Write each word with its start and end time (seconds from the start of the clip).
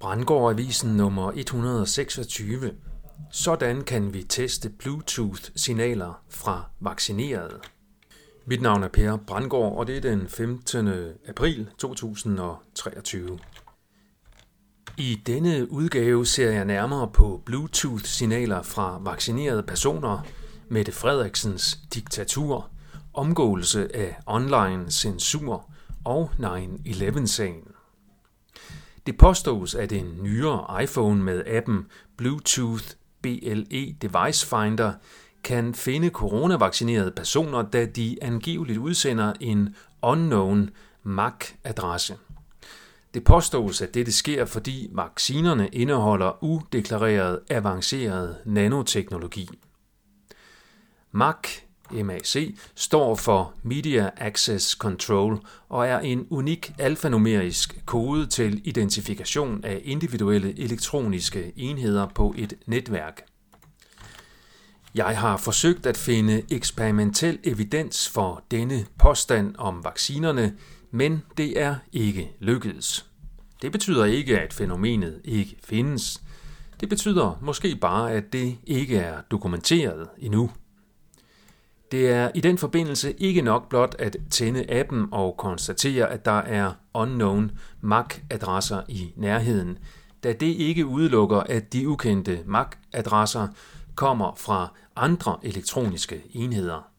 Brandgård 0.00 0.52
Avisen 0.52 0.96
nummer 0.96 1.32
126. 1.32 2.72
Sådan 3.30 3.84
kan 3.84 4.14
vi 4.14 4.22
teste 4.22 4.70
Bluetooth-signaler 4.70 6.22
fra 6.28 6.64
vaccinerede. 6.80 7.60
Mit 8.46 8.62
navn 8.62 8.82
er 8.82 8.88
Per 8.88 9.16
Brandgård, 9.16 9.78
og 9.78 9.86
det 9.86 9.96
er 9.96 10.00
den 10.00 10.28
15. 10.28 10.88
april 11.28 11.68
2023. 11.78 13.38
I 14.98 15.22
denne 15.26 15.72
udgave 15.72 16.26
ser 16.26 16.50
jeg 16.50 16.64
nærmere 16.64 17.10
på 17.14 17.42
Bluetooth-signaler 17.46 18.62
fra 18.62 18.98
vaccinerede 18.98 19.62
personer, 19.62 20.26
Mette 20.68 20.92
Frederiksens 20.92 21.78
diktatur, 21.94 22.70
omgåelse 23.14 23.96
af 23.96 24.16
online 24.26 24.90
censur 24.90 25.70
og 26.04 26.30
9-11-sagen. 26.38 27.62
Det 29.06 29.16
påstås, 29.18 29.74
at 29.74 29.92
en 29.92 30.18
nyere 30.22 30.82
iPhone 30.82 31.22
med 31.22 31.46
appen 31.46 31.86
Bluetooth 32.16 32.84
BLE 33.22 33.94
Device 34.02 34.46
Finder 34.46 34.92
kan 35.44 35.74
finde 35.74 36.08
coronavaccinerede 36.08 37.10
personer, 37.10 37.62
da 37.62 37.86
de 37.86 38.16
angiveligt 38.22 38.78
udsender 38.78 39.32
en 39.40 39.74
unknown 40.02 40.70
MAC-adresse. 41.02 42.16
Det 43.14 43.24
påstås, 43.24 43.82
at 43.82 43.94
dette 43.94 44.12
sker, 44.12 44.44
fordi 44.44 44.88
vaccinerne 44.92 45.68
indeholder 45.72 46.44
udeklareret 46.44 47.40
avanceret 47.50 48.36
nanoteknologi. 48.44 49.48
MAC 51.12 51.36
MAC, 51.92 52.54
står 52.74 53.14
for 53.14 53.54
Media 53.62 54.10
Access 54.16 54.70
Control 54.70 55.38
og 55.68 55.86
er 55.86 55.98
en 55.98 56.26
unik 56.30 56.72
alfanumerisk 56.78 57.82
kode 57.86 58.26
til 58.26 58.60
identifikation 58.64 59.64
af 59.64 59.80
individuelle 59.84 60.58
elektroniske 60.58 61.52
enheder 61.56 62.06
på 62.06 62.34
et 62.38 62.54
netværk. 62.66 63.22
Jeg 64.94 65.18
har 65.18 65.36
forsøgt 65.36 65.86
at 65.86 65.96
finde 65.96 66.42
eksperimentel 66.50 67.38
evidens 67.44 68.08
for 68.08 68.44
denne 68.50 68.86
påstand 68.98 69.54
om 69.58 69.84
vaccinerne, 69.84 70.56
men 70.90 71.22
det 71.36 71.60
er 71.60 71.74
ikke 71.92 72.32
lykkedes. 72.40 73.06
Det 73.62 73.72
betyder 73.72 74.04
ikke, 74.04 74.40
at 74.40 74.52
fænomenet 74.52 75.20
ikke 75.24 75.56
findes. 75.64 76.22
Det 76.80 76.88
betyder 76.88 77.38
måske 77.42 77.76
bare, 77.76 78.12
at 78.12 78.32
det 78.32 78.56
ikke 78.66 78.96
er 78.96 79.20
dokumenteret 79.30 80.08
endnu. 80.18 80.50
Det 81.90 82.10
er 82.10 82.30
i 82.34 82.40
den 82.40 82.58
forbindelse 82.58 83.12
ikke 83.12 83.42
nok 83.42 83.68
blot 83.68 83.96
at 83.98 84.16
tænde 84.30 84.70
appen 84.70 85.06
og 85.12 85.36
konstatere, 85.36 86.10
at 86.10 86.24
der 86.24 86.38
er 86.38 86.72
unknown 86.94 87.50
MAC-adresser 87.80 88.82
i 88.88 89.12
nærheden, 89.16 89.78
da 90.24 90.32
det 90.32 90.46
ikke 90.46 90.86
udelukker, 90.86 91.40
at 91.40 91.72
de 91.72 91.88
ukendte 91.88 92.40
MAC-adresser 92.46 93.48
kommer 93.94 94.34
fra 94.36 94.72
andre 94.96 95.36
elektroniske 95.42 96.22
enheder. 96.32 96.90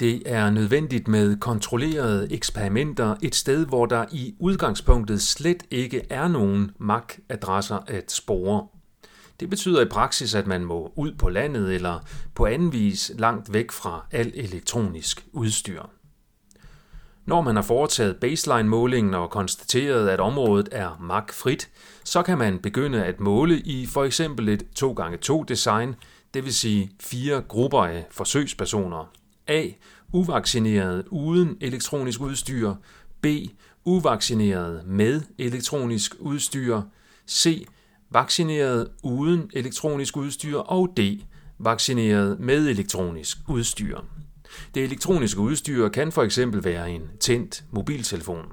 Det 0.00 0.22
er 0.26 0.50
nødvendigt 0.50 1.08
med 1.08 1.36
kontrollerede 1.36 2.32
eksperimenter 2.32 3.16
et 3.22 3.34
sted, 3.34 3.66
hvor 3.66 3.86
der 3.86 4.04
i 4.12 4.34
udgangspunktet 4.38 5.22
slet 5.22 5.62
ikke 5.70 6.02
er 6.10 6.28
nogen 6.28 6.70
MAC-adresser 6.78 7.78
at 7.86 8.12
spore. 8.12 8.66
Det 9.40 9.50
betyder 9.50 9.80
i 9.80 9.88
praksis, 9.88 10.34
at 10.34 10.46
man 10.46 10.64
må 10.64 10.92
ud 10.96 11.12
på 11.12 11.28
landet 11.28 11.74
eller 11.74 11.98
på 12.34 12.46
anden 12.46 12.72
vis 12.72 13.12
langt 13.18 13.52
væk 13.52 13.70
fra 13.70 14.06
al 14.10 14.32
elektronisk 14.34 15.26
udstyr. 15.32 15.82
Når 17.26 17.40
man 17.40 17.56
har 17.56 17.62
foretaget 17.62 18.16
baseline-målingen 18.16 19.14
og 19.14 19.30
konstateret, 19.30 20.08
at 20.08 20.20
området 20.20 20.68
er 20.72 20.98
magfrit, 21.00 21.68
så 22.04 22.22
kan 22.22 22.38
man 22.38 22.58
begynde 22.58 23.04
at 23.04 23.20
måle 23.20 23.60
i 23.60 23.86
for 23.86 24.04
eksempel 24.04 24.48
et 24.48 24.62
2x2 24.82 25.44
design, 25.44 25.94
det 26.34 26.44
vil 26.44 26.54
sige 26.54 26.90
fire 27.00 27.42
grupper 27.48 27.84
af 27.84 28.06
forsøgspersoner. 28.10 29.12
A. 29.46 29.66
Uvaccineret 30.12 31.04
uden 31.10 31.56
elektronisk 31.60 32.20
udstyr. 32.20 32.74
B. 33.20 33.26
Uvaccineret 33.84 34.86
med 34.86 35.22
elektronisk 35.38 36.14
udstyr. 36.18 36.82
C 37.28 37.66
vaccineret 38.10 38.88
uden 39.02 39.50
elektronisk 39.52 40.16
udstyr, 40.16 40.58
og 40.58 40.88
D. 40.96 41.00
Vaccineret 41.58 42.40
med 42.40 42.68
elektronisk 42.68 43.38
udstyr. 43.48 43.98
Det 44.74 44.84
elektroniske 44.84 45.40
udstyr 45.40 45.88
kan 45.88 46.12
for 46.12 46.22
eksempel 46.22 46.64
være 46.64 46.90
en 46.90 47.02
tændt 47.20 47.64
mobiltelefon. 47.70 48.44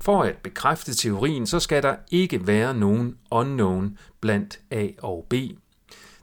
For 0.00 0.22
at 0.22 0.36
bekræfte 0.36 0.94
teorien, 0.94 1.46
så 1.46 1.60
skal 1.60 1.82
der 1.82 1.96
ikke 2.10 2.46
være 2.46 2.74
nogen 2.74 3.16
unknown 3.30 3.98
blandt 4.20 4.60
A 4.70 4.88
og 4.98 5.26
B. 5.30 5.34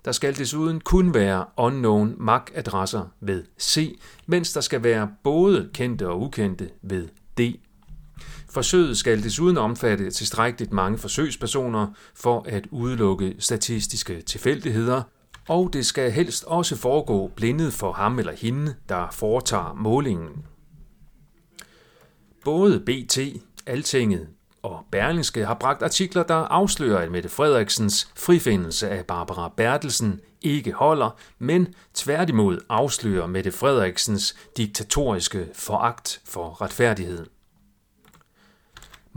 Der 0.06 0.12
skal 0.12 0.38
desuden 0.38 0.80
kun 0.80 1.14
være 1.14 1.46
unknown 1.58 2.16
MAC-adresser 2.18 3.06
ved 3.22 3.44
C, 3.60 4.00
mens 4.26 4.54
der 4.54 4.62
skal 4.62 4.84
være 4.84 5.10
både 5.24 5.70
kendte 5.74 6.08
og 6.08 6.22
ukendte 6.22 6.70
ved 6.82 7.08
D. 7.38 7.60
Forsøget 8.56 8.98
skal 8.98 9.24
desuden 9.24 9.58
omfatte 9.58 10.12
tilstrækkeligt 10.12 10.74
mange 10.74 10.98
forsøgspersoner 10.98 11.88
for 12.14 12.46
at 12.48 12.68
udelukke 12.72 13.36
statistiske 13.40 14.22
tilfældigheder, 14.22 15.02
og 15.48 15.70
det 15.74 15.86
skal 15.86 16.12
helst 16.12 16.44
også 16.44 16.76
foregå 16.76 17.32
blindet 17.36 17.74
for 17.74 17.92
ham 17.92 18.20
eller 18.20 18.34
hende, 18.34 18.76
der 18.90 19.08
foretager 19.12 19.74
målingen. 19.74 20.46
Både 22.46 22.80
BT, 22.80 23.20
Altinget 23.66 24.28
og 24.64 24.86
Berlingske 24.92 25.46
har 25.46 25.54
bragt 25.54 25.84
artikler, 25.84 26.24
der 26.24 26.36
afslører, 26.36 27.00
at 27.00 27.12
Mette 27.12 27.30
Frederiksens 27.30 28.12
frifindelse 28.16 28.90
af 28.90 29.06
Barbara 29.06 29.54
Bertelsen 29.58 30.20
ikke 30.42 30.72
holder, 30.72 31.10
men 31.40 31.68
tværtimod 31.94 32.60
afslører 32.70 33.28
Mette 33.28 33.52
Frederiksens 33.52 34.36
diktatoriske 34.58 35.48
foragt 35.54 36.22
for 36.26 36.62
retfærdighed. 36.62 37.26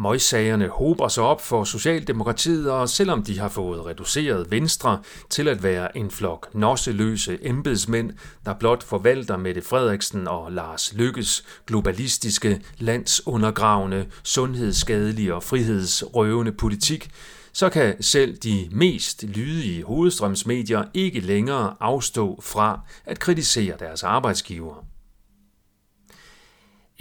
Møgssagerne 0.01 0.69
hober 0.69 1.09
sig 1.09 1.23
op 1.23 1.41
for 1.41 1.65
Socialdemokratiet, 1.65 2.71
og 2.71 2.89
selvom 2.89 3.23
de 3.23 3.39
har 3.39 3.49
fået 3.49 3.87
reduceret 3.87 4.51
Venstre 4.51 5.03
til 5.31 5.49
at 5.49 5.63
være 5.63 5.97
en 5.97 6.11
flok 6.11 6.55
nosseløse 6.55 7.39
embedsmænd, 7.43 8.13
der 8.45 8.55
blot 8.55 8.83
forvalter 8.83 9.37
Mette 9.37 9.63
Frederiksen 9.63 10.29
og 10.29 10.53
Lars 10.53 10.95
Lykkes 10.95 11.45
globalistiske, 11.67 12.61
landsundergravende, 12.79 14.07
sundhedsskadelige 14.23 15.35
og 15.35 15.43
frihedsrøvende 15.43 16.53
politik, 16.53 17.11
så 17.53 17.69
kan 17.69 18.03
selv 18.03 18.37
de 18.37 18.69
mest 18.73 19.23
lydige 19.23 19.85
hovedstrømsmedier 19.85 20.85
ikke 20.95 21.21
længere 21.21 21.75
afstå 21.81 22.41
fra 22.43 22.81
at 23.05 23.19
kritisere 23.19 23.77
deres 23.79 24.03
arbejdsgiver. 24.03 24.85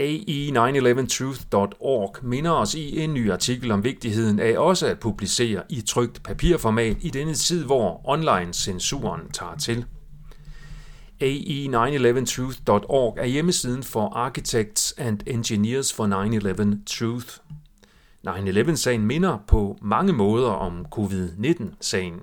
AE911truth.org 0.02 2.25
minder 2.25 2.52
os 2.52 2.75
i 2.75 3.03
en 3.03 3.13
ny 3.13 3.31
artikel 3.31 3.72
om 3.72 3.84
vigtigheden 3.84 4.40
af 4.40 4.58
også 4.58 4.88
at 4.88 5.00
publicere 5.00 5.63
i 5.69 5.81
trygt 5.81 6.24
papirformat 6.24 6.97
i 7.02 7.09
denne 7.09 7.34
tid, 7.34 7.66
hvor 7.66 8.09
online-censuren 8.09 9.31
tager 9.31 9.56
til. 9.56 9.85
AE911truth.org 11.24 13.18
er 13.19 13.25
hjemmesiden 13.25 13.84
for 13.84 14.09
Architects 14.09 14.94
and 14.97 15.19
Engineers 15.28 15.94
for 15.94 16.06
9-11 16.06 16.78
Truth. 16.85 17.38
9-11-sagen 18.28 19.06
minder 19.06 19.38
på 19.47 19.78
mange 19.81 20.14
måder 20.14 20.50
om 20.50 20.85
covid-19-sagen. 20.96 22.22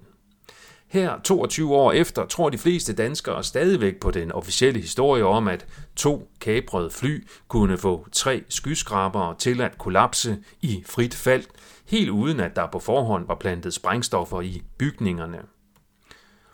Her, 0.94 1.21
22 1.25 1.75
år 1.75 1.93
efter, 1.93 2.27
tror 2.27 2.50
de 2.50 2.59
fleste 2.59 2.93
danskere 2.93 3.44
stadigvæk 3.44 4.00
på 4.00 4.10
den 4.10 4.32
officielle 4.32 4.81
historie 4.81 5.25
om, 5.25 5.49
at 5.49 5.66
to 5.97 6.28
kabrede 6.41 6.91
fly 6.91 7.27
kunne 7.49 7.78
få 7.78 8.06
tre 8.12 8.44
skyskrabere 8.49 9.34
til 9.38 9.60
at 9.60 9.78
kollapse 9.78 10.38
i 10.60 10.82
frit 10.87 11.15
fald, 11.15 11.44
helt 11.87 12.10
uden 12.10 12.41
at 12.41 12.56
der 12.56 12.66
på 12.72 12.79
forhånd 12.79 13.26
var 13.26 13.35
plantet 13.35 13.75
sprængstoffer 13.75 14.41
i 14.41 14.62
bygningerne. 14.79 15.38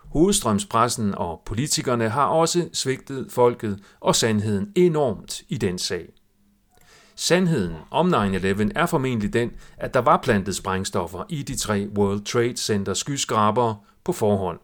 Hovedstrømspressen 0.04 1.14
og 1.14 1.42
politikerne 1.46 2.08
har 2.08 2.26
også 2.26 2.68
svigtet 2.72 3.26
folket 3.30 3.80
og 4.00 4.16
sandheden 4.16 4.72
enormt 4.76 5.42
i 5.48 5.56
den 5.56 5.78
sag. 5.78 6.08
Sandheden 7.20 7.76
om 7.90 8.14
9-11 8.14 8.68
er 8.74 8.86
formentlig 8.86 9.32
den, 9.32 9.50
at 9.76 9.94
der 9.94 10.00
var 10.00 10.20
plantet 10.22 10.56
sprængstoffer 10.56 11.24
i 11.28 11.42
de 11.42 11.56
tre 11.56 11.88
World 11.96 12.24
Trade 12.24 12.56
Center 12.56 12.94
skyskrabere 12.94 13.76
på 14.04 14.12
forhånd, 14.12 14.58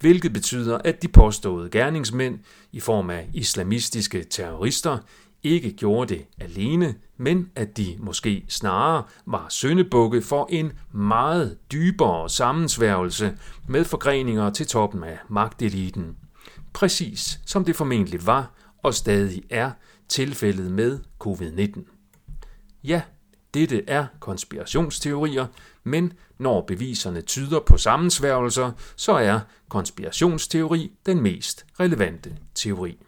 hvilket 0.00 0.32
betyder, 0.32 0.78
at 0.84 1.02
de 1.02 1.08
påståede 1.08 1.70
gerningsmænd 1.70 2.38
i 2.72 2.80
form 2.80 3.10
af 3.10 3.28
islamistiske 3.34 4.24
terrorister 4.24 4.98
ikke 5.42 5.72
gjorde 5.72 6.14
det 6.14 6.24
alene, 6.40 6.94
men 7.16 7.50
at 7.56 7.76
de 7.76 7.96
måske 7.98 8.44
snarere 8.48 9.02
var 9.26 9.46
søndebukke 9.48 10.22
for 10.22 10.48
en 10.50 10.72
meget 10.92 11.56
dybere 11.72 12.30
sammensværgelse 12.30 13.36
med 13.68 13.84
forgreninger 13.84 14.50
til 14.50 14.66
toppen 14.66 15.04
af 15.04 15.18
magteliten. 15.28 16.16
Præcis 16.72 17.40
som 17.46 17.64
det 17.64 17.76
formentlig 17.76 18.26
var 18.26 18.50
og 18.84 18.94
stadig 18.94 19.42
er 19.50 19.70
tilfældet 20.08 20.70
med 20.70 20.98
covid-19. 21.24 21.80
Ja, 22.84 23.02
Dette 23.54 23.84
er 23.88 24.06
konspirationsteorier, 24.20 25.46
men 25.84 26.12
når 26.38 26.64
beviserne 26.66 27.20
tyder 27.20 27.60
på 27.60 27.76
sammensværgelser, 27.76 28.72
så 28.96 29.12
er 29.12 29.40
konspirationsteori 29.68 30.92
den 31.06 31.20
mest 31.20 31.66
relevante 31.80 32.36
teori. 32.54 32.98